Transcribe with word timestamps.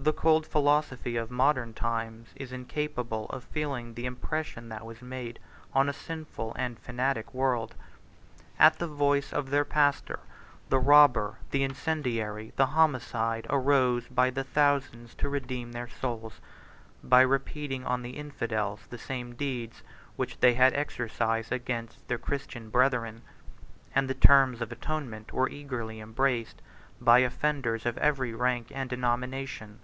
28 0.00 0.14
The 0.16 0.18
cold 0.18 0.46
philosophy 0.46 1.16
of 1.18 1.30
modern 1.30 1.74
times 1.74 2.28
is 2.34 2.52
incapable 2.52 3.26
of 3.26 3.44
feeling 3.44 3.92
the 3.92 4.06
impression 4.06 4.70
that 4.70 4.86
was 4.86 5.02
made 5.02 5.38
on 5.74 5.90
a 5.90 5.92
sinful 5.92 6.54
and 6.56 6.78
fanatic 6.78 7.34
world. 7.34 7.74
At 8.58 8.78
the 8.78 8.86
voice 8.86 9.30
of 9.30 9.50
their 9.50 9.66
pastor, 9.66 10.20
the 10.70 10.78
robber, 10.78 11.36
the 11.50 11.62
incendiary, 11.62 12.54
the 12.56 12.64
homicide, 12.72 13.46
arose 13.50 14.08
by 14.08 14.30
thousands 14.30 15.14
to 15.16 15.28
redeem 15.28 15.72
their 15.72 15.88
souls, 15.88 16.40
by 17.04 17.20
repeating 17.20 17.84
on 17.84 18.00
the 18.00 18.16
infidels 18.16 18.80
the 18.88 18.96
same 18.96 19.34
deeds 19.34 19.82
which 20.16 20.40
they 20.40 20.54
had 20.54 20.72
exercised 20.72 21.52
against 21.52 22.08
their 22.08 22.16
Christian 22.18 22.70
brethren; 22.70 23.20
and 23.94 24.08
the 24.08 24.14
terms 24.14 24.62
of 24.62 24.72
atonement 24.72 25.34
were 25.34 25.50
eagerly 25.50 26.00
embraced 26.00 26.62
by 27.02 27.18
offenders 27.18 27.84
of 27.84 27.98
every 27.98 28.32
rank 28.32 28.72
and 28.74 28.88
denomination. 28.88 29.78